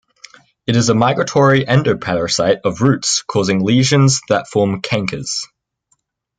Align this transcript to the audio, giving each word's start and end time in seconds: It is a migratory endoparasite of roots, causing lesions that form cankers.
It 0.65 0.75
is 0.75 0.89
a 0.89 0.95
migratory 0.95 1.63
endoparasite 1.63 2.61
of 2.63 2.81
roots, 2.81 3.21
causing 3.27 3.63
lesions 3.63 4.21
that 4.29 4.47
form 4.47 4.81
cankers. 4.81 5.45